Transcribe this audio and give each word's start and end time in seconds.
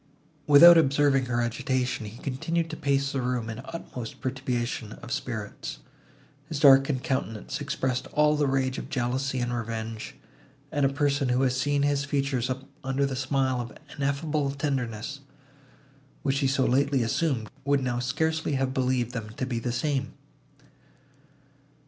Without 0.47 0.79
observing 0.79 1.25
her 1.25 1.41
agitation, 1.43 2.07
he 2.07 2.17
continued 2.17 2.71
to 2.71 2.75
pace 2.75 3.11
the 3.11 3.21
room 3.21 3.51
in 3.51 3.57
the 3.57 3.69
utmost 3.75 4.19
perturbation 4.19 4.93
of 4.93 5.11
spirits. 5.11 5.77
His 6.49 6.59
darkened 6.59 7.03
countenance 7.03 7.61
expressed 7.61 8.07
all 8.07 8.35
the 8.35 8.47
rage 8.47 8.79
of 8.79 8.89
jealousy 8.89 9.37
and 9.37 9.53
revenge; 9.53 10.15
and 10.71 10.87
a 10.87 10.89
person, 10.89 11.29
who 11.29 11.43
had 11.43 11.51
seen 11.51 11.83
his 11.83 12.03
features 12.03 12.49
under 12.83 13.05
the 13.05 13.15
smile 13.15 13.61
of 13.61 13.77
ineffable 13.95 14.49
tenderness, 14.49 15.19
which 16.23 16.39
he 16.39 16.47
so 16.47 16.65
lately 16.65 17.03
assumed, 17.03 17.47
would 17.63 17.83
now 17.83 17.99
scarcely 17.99 18.53
have 18.53 18.73
believed 18.73 19.11
them 19.11 19.29
to 19.37 19.45
be 19.45 19.59
the 19.59 19.71
same. 19.71 20.13